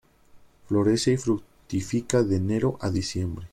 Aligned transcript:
Florece 0.65 1.11
y 1.11 1.17
fructifica 1.17 2.23
de 2.23 2.37
enero 2.37 2.75
a 2.81 2.89
diciembre. 2.89 3.45